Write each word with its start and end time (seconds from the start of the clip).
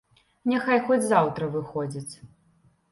Няхай 0.53 0.79
хоць 0.87 0.99
заўтра 1.11 1.51
выходзяць. 1.59 2.13